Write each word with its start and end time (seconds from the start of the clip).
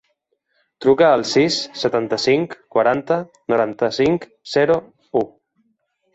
Truca 0.85 1.09
al 1.17 1.25
sis, 1.31 1.57
setanta-cinc, 1.81 2.57
quaranta, 2.77 3.19
noranta-cinc, 3.55 4.27
zero, 4.57 4.81
u. 5.25 5.25